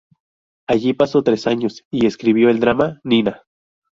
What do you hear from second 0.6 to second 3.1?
Allí pasó tres años y escribió el drama